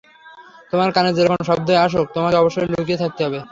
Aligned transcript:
তোমার 0.71 0.89
কানে 0.95 1.09
যেরকম 1.17 1.39
শব্দই 1.49 1.77
আসুক, 1.85 2.05
তোমাকে 2.15 2.35
অবশ্যই 2.37 2.69
লুকিয়ে 2.71 3.01
থাকতে 3.03 3.21
হবে। 3.25 3.39